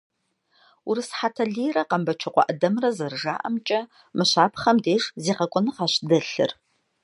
Урыс 0.89 1.09
Хьэтэлийрэ 1.17 1.83
Къэмбэчокъуэ 1.89 2.43
ӏэдэмрэ 2.47 2.89
зэрыжаӏэмкӏэ, 2.97 3.79
мы 4.15 4.23
щапхъэм 4.29 4.77
деж 4.83 5.03
зегъэкӏуэныгъэщ 5.23 5.93
дэлъыр. 6.09 6.51